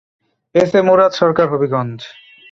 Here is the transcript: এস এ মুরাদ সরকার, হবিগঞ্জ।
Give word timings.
এস 0.55 0.71
এ 0.79 0.81
মুরাদ 0.87 1.11
সরকার, 1.19 1.45
হবিগঞ্জ। 1.51 1.99